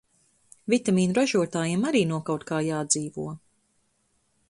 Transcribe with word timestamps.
Vitamīnu 0.73 1.15
ražotājiem 1.19 1.87
arī 1.91 2.03
no 2.13 2.19
kaut 2.31 2.49
kā 2.53 2.65
jādzīvo... 2.71 3.31